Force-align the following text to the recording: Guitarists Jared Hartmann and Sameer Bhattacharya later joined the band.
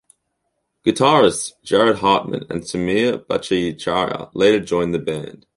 Guitarists 0.83 1.51
Jared 1.63 1.97
Hartmann 1.97 2.47
and 2.49 2.63
Sameer 2.63 3.23
Bhattacharya 3.27 4.31
later 4.33 4.59
joined 4.59 4.95
the 4.95 4.99
band. 4.99 5.45